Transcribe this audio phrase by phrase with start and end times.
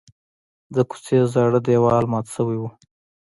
[0.75, 2.63] د کوڅې زاړه دیوال مات شوی و.